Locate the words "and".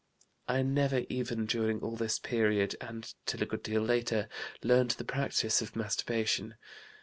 2.81-3.13